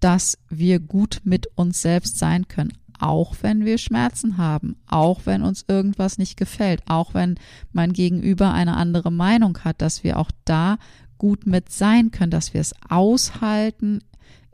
dass 0.00 0.38
wir 0.48 0.80
gut 0.80 1.20
mit 1.24 1.46
uns 1.56 1.80
selbst 1.82 2.18
sein 2.18 2.48
können, 2.48 2.72
auch 2.98 3.36
wenn 3.42 3.64
wir 3.64 3.78
Schmerzen 3.78 4.36
haben, 4.36 4.76
auch 4.86 5.22
wenn 5.24 5.42
uns 5.42 5.64
irgendwas 5.66 6.18
nicht 6.18 6.36
gefällt, 6.36 6.82
auch 6.86 7.14
wenn 7.14 7.36
mein 7.72 7.92
Gegenüber 7.92 8.52
eine 8.52 8.76
andere 8.76 9.10
Meinung 9.10 9.58
hat, 9.58 9.80
dass 9.80 10.04
wir 10.04 10.18
auch 10.18 10.30
da 10.44 10.78
gut 11.18 11.46
mit 11.46 11.70
sein 11.70 12.10
können, 12.10 12.30
dass 12.30 12.52
wir 12.52 12.60
es 12.60 12.74
aushalten 12.88 14.00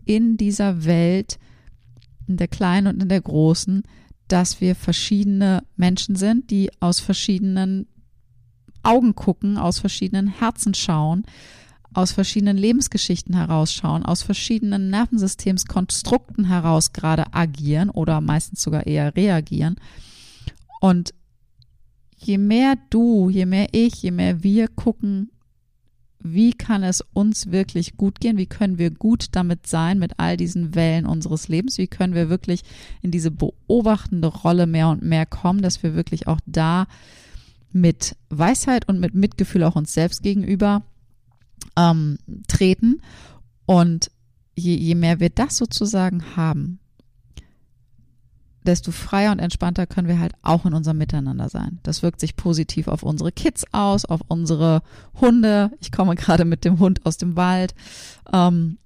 in 0.04 0.36
dieser 0.36 0.84
Welt, 0.84 1.38
in 2.26 2.36
der 2.36 2.48
kleinen 2.48 2.86
und 2.88 3.02
in 3.02 3.08
der 3.08 3.20
großen, 3.20 3.82
dass 4.28 4.60
wir 4.60 4.74
verschiedene 4.74 5.62
Menschen 5.76 6.14
sind, 6.14 6.50
die 6.50 6.70
aus 6.80 7.00
verschiedenen 7.00 7.86
Augen 8.88 9.14
gucken, 9.14 9.58
aus 9.58 9.78
verschiedenen 9.78 10.28
Herzen 10.28 10.72
schauen, 10.72 11.24
aus 11.92 12.12
verschiedenen 12.12 12.56
Lebensgeschichten 12.56 13.34
herausschauen, 13.34 14.04
aus 14.04 14.22
verschiedenen 14.22 14.88
Nervensystemskonstrukten 14.88 16.46
heraus 16.46 16.92
gerade 16.92 17.34
agieren 17.34 17.90
oder 17.90 18.20
meistens 18.20 18.62
sogar 18.62 18.86
eher 18.86 19.14
reagieren. 19.14 19.76
Und 20.80 21.12
je 22.16 22.38
mehr 22.38 22.76
du, 22.88 23.28
je 23.28 23.46
mehr 23.46 23.68
ich, 23.72 24.02
je 24.02 24.10
mehr 24.10 24.42
wir 24.42 24.68
gucken, 24.68 25.30
wie 26.20 26.52
kann 26.52 26.82
es 26.82 27.02
uns 27.12 27.52
wirklich 27.52 27.96
gut 27.96 28.20
gehen? 28.20 28.38
Wie 28.38 28.46
können 28.46 28.78
wir 28.78 28.90
gut 28.90 29.26
damit 29.32 29.66
sein 29.66 29.98
mit 29.98 30.14
all 30.16 30.36
diesen 30.36 30.74
Wellen 30.74 31.06
unseres 31.06 31.48
Lebens? 31.48 31.78
Wie 31.78 31.86
können 31.86 32.14
wir 32.14 32.28
wirklich 32.28 32.62
in 33.02 33.10
diese 33.10 33.30
beobachtende 33.30 34.28
Rolle 34.28 34.66
mehr 34.66 34.88
und 34.88 35.02
mehr 35.02 35.26
kommen, 35.26 35.62
dass 35.62 35.82
wir 35.82 35.94
wirklich 35.94 36.26
auch 36.26 36.40
da 36.44 36.86
mit 37.72 38.16
Weisheit 38.30 38.88
und 38.88 39.00
mit 39.00 39.14
Mitgefühl 39.14 39.62
auch 39.64 39.76
uns 39.76 39.92
selbst 39.92 40.22
gegenüber 40.22 40.82
ähm, 41.76 42.18
treten. 42.46 43.00
Und 43.66 44.10
je, 44.56 44.74
je 44.74 44.94
mehr 44.94 45.20
wir 45.20 45.30
das 45.30 45.56
sozusagen 45.56 46.36
haben, 46.36 46.80
desto 48.64 48.92
freier 48.92 49.32
und 49.32 49.38
entspannter 49.38 49.86
können 49.86 50.08
wir 50.08 50.18
halt 50.18 50.34
auch 50.42 50.66
in 50.66 50.74
unserem 50.74 50.98
Miteinander 50.98 51.48
sein. 51.48 51.78
Das 51.82 52.02
wirkt 52.02 52.20
sich 52.20 52.36
positiv 52.36 52.86
auf 52.86 53.02
unsere 53.02 53.32
Kids 53.32 53.64
aus, 53.72 54.04
auf 54.04 54.20
unsere 54.28 54.82
Hunde. 55.20 55.70
Ich 55.80 55.90
komme 55.90 56.14
gerade 56.16 56.44
mit 56.44 56.64
dem 56.64 56.78
Hund 56.78 57.06
aus 57.06 57.16
dem 57.16 57.36
Wald. 57.36 57.74
Ähm, 58.30 58.78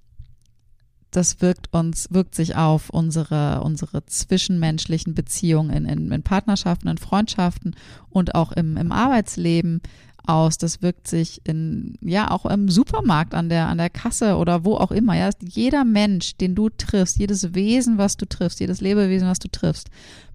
das 1.15 1.41
wirkt 1.41 1.71
uns, 1.73 2.07
wirkt 2.11 2.35
sich 2.35 2.55
auf 2.55 2.89
unsere, 2.89 3.61
unsere 3.61 4.05
zwischenmenschlichen 4.05 5.13
Beziehungen 5.13 5.69
in, 5.69 5.85
in, 5.85 6.11
in 6.11 6.23
Partnerschaften, 6.23 6.87
in 6.87 6.97
Freundschaften 6.97 7.75
und 8.09 8.35
auch 8.35 8.51
im, 8.51 8.77
im 8.77 8.91
Arbeitsleben 8.91 9.81
aus. 10.25 10.57
Das 10.57 10.81
wirkt 10.81 11.07
sich 11.07 11.41
in, 11.45 11.97
ja, 12.01 12.31
auch 12.31 12.45
im 12.45 12.67
Supermarkt 12.69 13.35
an 13.35 13.49
der, 13.49 13.67
an 13.67 13.77
der 13.77 13.89
Kasse 13.91 14.37
oder 14.37 14.65
wo 14.65 14.75
auch 14.75 14.91
immer. 14.91 15.15
Ja, 15.15 15.29
jeder 15.39 15.85
Mensch, 15.85 16.35
den 16.37 16.55
du 16.55 16.69
triffst, 16.69 17.19
jedes 17.19 17.53
Wesen, 17.53 17.97
was 17.97 18.17
du 18.17 18.25
triffst, 18.25 18.59
jedes 18.59 18.81
Lebewesen, 18.81 19.27
was 19.27 19.39
du 19.39 19.49
triffst, 19.49 19.89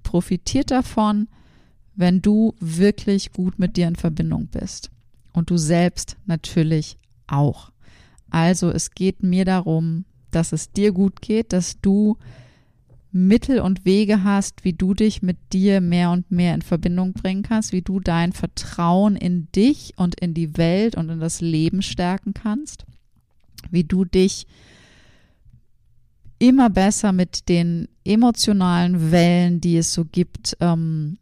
profitiert 0.04 0.70
davon, 0.70 1.28
wenn 1.96 2.22
du 2.22 2.54
wirklich 2.60 3.32
gut 3.32 3.58
mit 3.58 3.76
dir 3.76 3.88
in 3.88 3.96
Verbindung 3.96 4.46
bist. 4.46 4.90
Und 5.32 5.50
du 5.50 5.56
selbst 5.56 6.16
natürlich 6.26 6.98
auch. 7.26 7.72
Also 8.30 8.70
es 8.70 8.92
geht 8.92 9.22
mir 9.22 9.44
darum, 9.44 10.04
dass 10.30 10.52
es 10.52 10.72
dir 10.72 10.92
gut 10.92 11.20
geht, 11.20 11.52
dass 11.52 11.80
du 11.80 12.16
Mittel 13.10 13.60
und 13.60 13.84
Wege 13.84 14.22
hast, 14.22 14.64
wie 14.64 14.74
du 14.74 14.92
dich 14.92 15.22
mit 15.22 15.38
dir 15.52 15.80
mehr 15.80 16.10
und 16.10 16.30
mehr 16.30 16.54
in 16.54 16.62
Verbindung 16.62 17.14
bringen 17.14 17.42
kannst, 17.42 17.72
wie 17.72 17.82
du 17.82 18.00
dein 18.00 18.32
Vertrauen 18.32 19.16
in 19.16 19.48
dich 19.52 19.94
und 19.96 20.20
in 20.20 20.34
die 20.34 20.56
Welt 20.56 20.96
und 20.96 21.08
in 21.08 21.20
das 21.20 21.40
Leben 21.40 21.80
stärken 21.80 22.34
kannst, 22.34 22.84
wie 23.70 23.84
du 23.84 24.04
dich 24.04 24.46
immer 26.38 26.70
besser 26.70 27.12
mit 27.12 27.48
den 27.48 27.88
emotionalen 28.04 29.10
Wellen, 29.10 29.60
die 29.60 29.76
es 29.76 29.92
so 29.92 30.04
gibt, 30.04 30.56
ähm, 30.60 31.18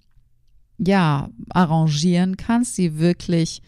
ja, 0.78 1.30
arrangieren 1.48 2.36
kannst, 2.36 2.74
sie 2.74 2.98
wirklich 2.98 3.62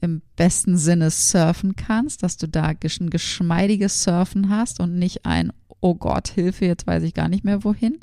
im 0.00 0.22
besten 0.36 0.76
Sinne 0.76 1.10
surfen 1.10 1.76
kannst, 1.76 2.22
dass 2.22 2.36
du 2.36 2.48
da 2.48 2.64
ein 2.64 3.10
geschmeidiges 3.10 4.02
Surfen 4.02 4.48
hast 4.48 4.80
und 4.80 4.98
nicht 4.98 5.26
ein, 5.26 5.52
oh 5.80 5.94
Gott, 5.94 6.28
Hilfe, 6.28 6.66
jetzt 6.66 6.86
weiß 6.86 7.02
ich 7.02 7.14
gar 7.14 7.28
nicht 7.28 7.44
mehr 7.44 7.64
wohin, 7.64 7.98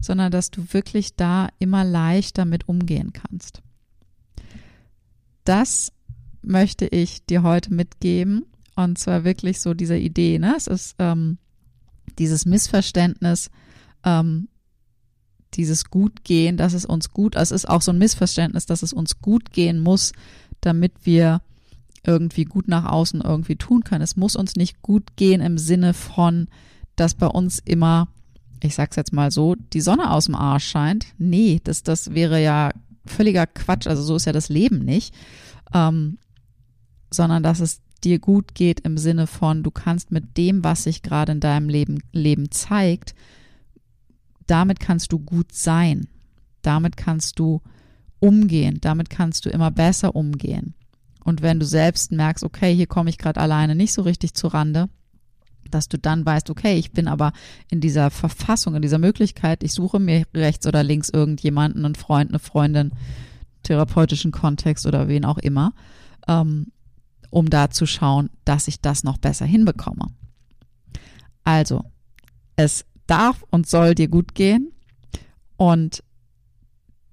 sondern 0.00 0.30
dass 0.30 0.50
du 0.50 0.64
wirklich 0.72 1.16
da 1.16 1.48
immer 1.58 1.84
leicht 1.84 2.38
damit 2.38 2.68
umgehen 2.68 3.12
kannst. 3.12 3.62
Das 5.44 5.92
möchte 6.42 6.86
ich 6.86 7.24
dir 7.24 7.42
heute 7.42 7.72
mitgeben 7.72 8.46
und 8.74 8.98
zwar 8.98 9.24
wirklich 9.24 9.60
so 9.60 9.74
diese 9.74 9.96
Idee, 9.96 10.38
ne? 10.38 10.54
Es 10.56 10.66
ist 10.66 10.96
ähm, 10.98 11.38
dieses 12.18 12.44
Missverständnis, 12.46 13.50
ähm, 14.04 14.48
dieses 15.54 15.86
Gutgehen, 15.86 16.56
dass 16.56 16.74
es 16.74 16.84
uns 16.84 17.10
gut, 17.10 17.36
es 17.36 17.50
ist 17.50 17.68
auch 17.68 17.82
so 17.82 17.92
ein 17.92 17.98
Missverständnis, 17.98 18.66
dass 18.66 18.82
es 18.82 18.92
uns 18.92 19.20
gut 19.20 19.52
gehen 19.52 19.80
muss, 19.80 20.12
damit 20.60 20.92
wir 21.04 21.40
irgendwie 22.04 22.44
gut 22.44 22.68
nach 22.68 22.84
außen 22.84 23.20
irgendwie 23.20 23.56
tun 23.56 23.82
können. 23.82 24.02
Es 24.02 24.16
muss 24.16 24.36
uns 24.36 24.54
nicht 24.54 24.82
gut 24.82 25.16
gehen 25.16 25.40
im 25.40 25.58
Sinne 25.58 25.92
von, 25.92 26.48
dass 26.94 27.14
bei 27.14 27.26
uns 27.26 27.58
immer, 27.58 28.08
ich 28.62 28.74
sag's 28.74 28.96
jetzt 28.96 29.12
mal 29.12 29.30
so, 29.30 29.56
die 29.72 29.80
Sonne 29.80 30.10
aus 30.10 30.26
dem 30.26 30.34
Arsch 30.34 30.66
scheint. 30.66 31.06
Nee, 31.18 31.60
das, 31.64 31.82
das 31.82 32.14
wäre 32.14 32.42
ja 32.42 32.70
völliger 33.04 33.46
Quatsch. 33.46 33.86
Also 33.86 34.02
so 34.02 34.16
ist 34.16 34.26
ja 34.26 34.32
das 34.32 34.48
Leben 34.48 34.84
nicht. 34.84 35.14
Ähm, 35.74 36.18
sondern 37.10 37.42
dass 37.42 37.60
es 37.60 37.80
dir 38.04 38.18
gut 38.18 38.54
geht 38.54 38.80
im 38.80 38.98
Sinne 38.98 39.26
von, 39.26 39.62
du 39.62 39.70
kannst 39.70 40.12
mit 40.12 40.36
dem, 40.36 40.62
was 40.62 40.84
sich 40.84 41.02
gerade 41.02 41.32
in 41.32 41.40
deinem 41.40 41.68
Leben, 41.68 41.98
Leben 42.12 42.50
zeigt, 42.50 43.14
damit 44.46 44.80
kannst 44.80 45.12
du 45.12 45.18
gut 45.18 45.52
sein. 45.52 46.08
Damit 46.62 46.96
kannst 46.96 47.38
du 47.38 47.62
umgehen. 48.26 48.78
Damit 48.80 49.08
kannst 49.08 49.46
du 49.46 49.50
immer 49.50 49.70
besser 49.70 50.16
umgehen. 50.16 50.74
Und 51.24 51.42
wenn 51.42 51.60
du 51.60 51.66
selbst 51.66 52.10
merkst, 52.10 52.42
okay, 52.44 52.74
hier 52.74 52.88
komme 52.88 53.10
ich 53.10 53.18
gerade 53.18 53.40
alleine 53.40 53.76
nicht 53.76 53.92
so 53.92 54.02
richtig 54.02 54.34
zu 54.34 54.48
Rande, 54.48 54.88
dass 55.70 55.88
du 55.88 55.96
dann 55.98 56.26
weißt, 56.26 56.50
okay, 56.50 56.76
ich 56.76 56.90
bin 56.92 57.06
aber 57.06 57.32
in 57.70 57.80
dieser 57.80 58.10
Verfassung, 58.10 58.74
in 58.74 58.82
dieser 58.82 58.98
Möglichkeit, 58.98 59.62
ich 59.62 59.72
suche 59.72 60.00
mir 60.00 60.24
rechts 60.34 60.66
oder 60.66 60.82
links 60.82 61.08
irgendjemanden, 61.08 61.84
einen 61.84 61.94
Freund, 61.94 62.30
eine 62.30 62.40
Freundin, 62.40 62.92
therapeutischen 63.62 64.32
Kontext 64.32 64.86
oder 64.86 65.08
wen 65.08 65.24
auch 65.24 65.38
immer, 65.38 65.72
ähm, 66.26 66.72
um 67.30 67.48
da 67.48 67.70
zu 67.70 67.86
schauen, 67.86 68.30
dass 68.44 68.68
ich 68.68 68.80
das 68.80 69.04
noch 69.04 69.18
besser 69.18 69.46
hinbekomme. 69.46 70.06
Also, 71.44 71.84
es 72.56 72.84
darf 73.06 73.44
und 73.50 73.68
soll 73.68 73.94
dir 73.94 74.08
gut 74.08 74.34
gehen 74.34 74.72
und 75.56 76.02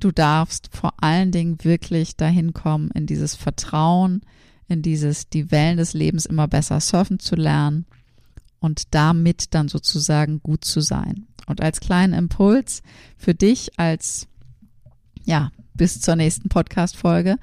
du 0.03 0.11
darfst 0.11 0.69
vor 0.71 0.93
allen 1.01 1.31
Dingen 1.31 1.57
wirklich 1.63 2.17
dahin 2.17 2.53
kommen, 2.53 2.91
in 2.91 3.05
dieses 3.05 3.35
Vertrauen, 3.35 4.21
in 4.67 4.81
dieses, 4.81 5.29
die 5.29 5.51
Wellen 5.51 5.77
des 5.77 5.93
Lebens 5.93 6.25
immer 6.25 6.47
besser 6.47 6.79
surfen 6.79 7.19
zu 7.19 7.35
lernen 7.35 7.85
und 8.59 8.93
damit 8.93 9.53
dann 9.53 9.67
sozusagen 9.67 10.41
gut 10.41 10.65
zu 10.65 10.81
sein. 10.81 11.27
Und 11.47 11.61
als 11.61 11.79
kleinen 11.79 12.13
Impuls 12.13 12.81
für 13.17 13.33
dich 13.33 13.77
als, 13.77 14.27
ja, 15.25 15.51
bis 15.73 15.99
zur 15.99 16.15
nächsten 16.15 16.49
Podcast-Folge, 16.49 17.37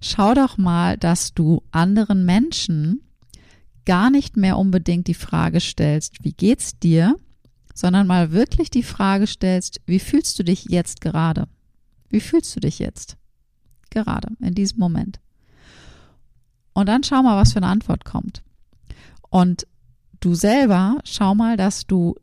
schau 0.00 0.34
doch 0.34 0.56
mal, 0.56 0.96
dass 0.96 1.34
du 1.34 1.62
anderen 1.70 2.24
Menschen 2.24 3.02
gar 3.84 4.10
nicht 4.10 4.36
mehr 4.36 4.56
unbedingt 4.58 5.08
die 5.08 5.14
Frage 5.14 5.60
stellst, 5.60 6.22
wie 6.22 6.32
geht's 6.32 6.78
dir, 6.78 7.16
sondern 7.74 8.06
mal 8.06 8.32
wirklich 8.32 8.70
die 8.70 8.82
Frage 8.82 9.26
stellst, 9.26 9.80
wie 9.86 9.98
fühlst 9.98 10.38
du 10.38 10.44
dich 10.44 10.66
jetzt 10.66 11.00
gerade? 11.00 11.48
Wie 12.12 12.20
fühlst 12.20 12.54
du 12.54 12.60
dich 12.60 12.78
jetzt? 12.78 13.16
Gerade, 13.90 14.28
in 14.40 14.54
diesem 14.54 14.78
Moment. 14.78 15.18
Und 16.74 16.88
dann 16.88 17.02
schau 17.02 17.22
mal, 17.22 17.36
was 17.36 17.52
für 17.52 17.58
eine 17.58 17.66
Antwort 17.66 18.04
kommt. 18.04 18.42
Und 19.30 19.66
du 20.20 20.34
selber 20.34 20.98
schau 21.04 21.34
mal, 21.34 21.56
dass 21.56 21.86
du 21.86 22.14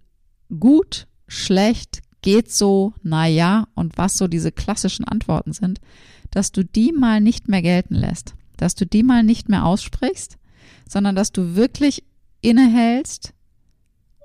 gut, 0.59 1.07
schlecht, 1.27 2.01
geht 2.21 2.51
so, 2.51 2.93
na 3.01 3.27
ja 3.27 3.67
und 3.75 3.97
was 3.97 4.17
so 4.17 4.27
diese 4.27 4.51
klassischen 4.51 5.05
Antworten 5.05 5.53
sind, 5.53 5.79
dass 6.31 6.51
du 6.51 6.63
die 6.63 6.91
mal 6.91 7.21
nicht 7.21 7.47
mehr 7.47 7.61
gelten 7.61 7.95
lässt, 7.95 8.35
dass 8.57 8.75
du 8.75 8.85
die 8.85 9.03
mal 9.03 9.23
nicht 9.23 9.49
mehr 9.49 9.65
aussprichst, 9.65 10.37
sondern 10.87 11.15
dass 11.15 11.31
du 11.31 11.55
wirklich 11.55 12.03
innehältst 12.41 13.33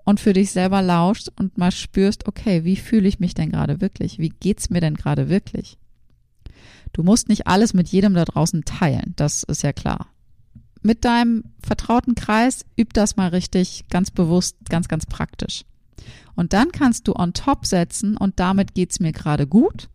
und 0.05 0.21
für 0.21 0.33
dich 0.33 0.51
selber 0.51 0.83
lauschst 0.83 1.33
und 1.37 1.59
mal 1.59 1.73
spürst, 1.73 2.29
okay, 2.29 2.65
wie 2.65 2.77
fühle 2.77 3.09
ich 3.09 3.21
mich 3.21 3.35
denn 3.35 3.51
gerade 3.51 3.81
wirklich? 3.81 4.19
Wie 4.19 4.29
geht's 4.29 4.71
mir 4.71 4.81
denn 4.81 4.95
gerade 4.95 5.29
wirklich? 5.29 5.79
Du 6.93 7.03
musst 7.03 7.29
nicht 7.29 7.47
alles 7.47 7.75
mit 7.75 7.89
jedem 7.89 8.15
da 8.15 8.25
draußen 8.25 8.65
teilen, 8.65 9.15
das 9.17 9.43
ist 9.43 9.63
ja 9.63 9.73
klar. 9.73 10.09
Mit 10.83 11.05
deinem 11.05 11.45
vertrauten 11.61 12.15
Kreis 12.15 12.65
üb 12.79 12.93
das 12.93 13.17
mal 13.17 13.29
richtig, 13.29 13.87
ganz 13.89 14.11
bewusst, 14.11 14.57
ganz, 14.69 14.87
ganz 14.87 15.07
praktisch. 15.07 15.65
Und 16.37 16.53
dann 16.53 16.73
kannst 16.73 17.09
du 17.09 17.15
on 17.15 17.33
top 17.33 17.65
setzen 17.65 18.17
und 18.17 18.39
damit 18.39 18.75
geht's 18.75 19.01
mir 19.01 19.13
gerade 19.13 19.47
gut 19.47 19.89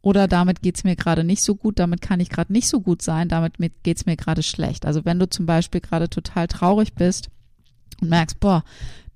oder 0.00 0.26
damit 0.26 0.62
geht's 0.62 0.84
mir 0.84 0.96
gerade 0.96 1.22
nicht 1.22 1.42
so 1.42 1.54
gut, 1.54 1.78
damit 1.78 2.00
kann 2.00 2.20
ich 2.20 2.28
gerade 2.28 2.52
nicht 2.52 2.68
so 2.68 2.80
gut 2.80 3.02
sein, 3.02 3.28
damit 3.28 3.54
geht's 3.82 4.06
mir 4.06 4.16
gerade 4.16 4.42
schlecht. 4.42 4.86
Also 4.86 5.04
wenn 5.04 5.18
du 5.18 5.28
zum 5.28 5.46
Beispiel 5.46 5.80
gerade 5.80 6.08
total 6.08 6.48
traurig 6.48 6.94
bist 6.94 7.30
und 8.00 8.08
merkst, 8.08 8.40
boah, 8.40 8.64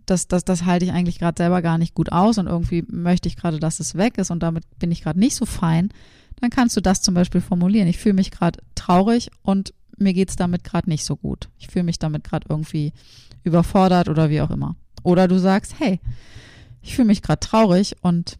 das, 0.06 0.28
das, 0.28 0.44
das 0.44 0.64
halte 0.64 0.84
ich 0.84 0.92
eigentlich 0.92 1.18
gerade 1.18 1.36
selber 1.36 1.62
gar 1.62 1.78
nicht 1.78 1.94
gut 1.94 2.12
aus 2.12 2.38
und 2.38 2.46
irgendwie 2.46 2.84
möchte 2.88 3.28
ich 3.28 3.36
gerade, 3.36 3.58
dass 3.58 3.80
es 3.80 3.96
weg 3.96 4.18
ist 4.18 4.30
und 4.30 4.42
damit 4.42 4.64
bin 4.78 4.90
ich 4.90 5.02
gerade 5.02 5.18
nicht 5.18 5.36
so 5.36 5.46
fein, 5.46 5.90
dann 6.40 6.50
kannst 6.50 6.76
du 6.76 6.80
das 6.80 7.02
zum 7.02 7.14
Beispiel 7.14 7.40
formulieren. 7.40 7.88
Ich 7.88 7.98
fühle 7.98 8.14
mich 8.14 8.30
gerade 8.30 8.60
traurig 8.74 9.30
und 9.42 9.74
mir 9.98 10.12
geht's 10.12 10.36
damit 10.36 10.64
gerade 10.64 10.88
nicht 10.88 11.04
so 11.04 11.16
gut. 11.16 11.48
Ich 11.58 11.68
fühle 11.68 11.84
mich 11.84 11.98
damit 11.98 12.24
gerade 12.24 12.46
irgendwie 12.48 12.92
überfordert 13.42 14.08
oder 14.08 14.30
wie 14.30 14.40
auch 14.40 14.50
immer. 14.50 14.76
Oder 15.02 15.28
du 15.28 15.38
sagst, 15.38 15.78
hey, 15.78 16.00
ich 16.82 16.94
fühle 16.94 17.06
mich 17.06 17.22
gerade 17.22 17.40
traurig 17.40 17.96
und 18.02 18.38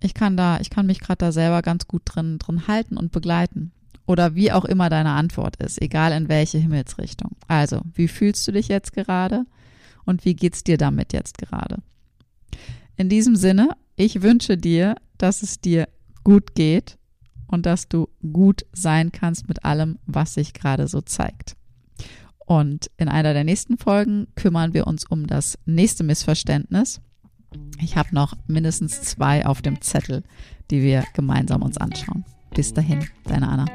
ich 0.00 0.14
kann 0.14 0.36
da, 0.36 0.58
ich 0.60 0.70
kann 0.70 0.86
mich 0.86 1.00
gerade 1.00 1.18
da 1.18 1.32
selber 1.32 1.62
ganz 1.62 1.86
gut 1.86 2.02
drin, 2.04 2.38
drin 2.38 2.66
halten 2.66 2.96
und 2.96 3.12
begleiten. 3.12 3.72
Oder 4.06 4.34
wie 4.34 4.50
auch 4.50 4.64
immer 4.64 4.88
deine 4.88 5.10
Antwort 5.10 5.56
ist, 5.56 5.80
egal 5.80 6.12
in 6.12 6.28
welche 6.28 6.58
Himmelsrichtung. 6.58 7.36
Also, 7.46 7.82
wie 7.94 8.08
fühlst 8.08 8.46
du 8.48 8.52
dich 8.52 8.68
jetzt 8.68 8.92
gerade? 8.92 9.44
Und 10.04 10.24
wie 10.24 10.34
geht's 10.34 10.64
dir 10.64 10.78
damit 10.78 11.12
jetzt 11.12 11.38
gerade? 11.38 11.82
In 12.96 13.08
diesem 13.08 13.36
Sinne, 13.36 13.70
ich 13.96 14.22
wünsche 14.22 14.56
dir, 14.56 14.96
dass 15.18 15.42
es 15.42 15.60
dir 15.60 15.88
gut 16.24 16.54
geht 16.54 16.98
und 17.46 17.66
dass 17.66 17.88
du 17.88 18.08
gut 18.32 18.66
sein 18.72 19.12
kannst 19.12 19.48
mit 19.48 19.64
allem, 19.64 19.98
was 20.06 20.34
sich 20.34 20.52
gerade 20.52 20.88
so 20.88 21.00
zeigt. 21.00 21.56
Und 22.38 22.90
in 22.96 23.08
einer 23.08 23.32
der 23.32 23.44
nächsten 23.44 23.78
Folgen 23.78 24.26
kümmern 24.34 24.74
wir 24.74 24.86
uns 24.86 25.06
um 25.06 25.26
das 25.26 25.58
nächste 25.64 26.04
Missverständnis 26.04 27.00
ich 27.80 27.96
habe 27.96 28.14
noch 28.14 28.34
mindestens 28.46 29.02
zwei 29.02 29.46
auf 29.46 29.62
dem 29.62 29.80
Zettel, 29.80 30.22
die 30.70 30.82
wir 30.82 31.04
gemeinsam 31.14 31.62
uns 31.62 31.76
anschauen. 31.78 32.24
Bis 32.54 32.72
dahin, 32.72 33.06
deine 33.24 33.48
Anna. 33.48 33.66